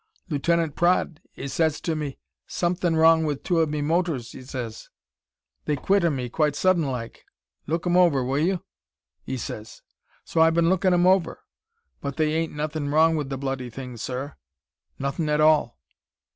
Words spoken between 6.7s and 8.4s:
like. Look 'em over, will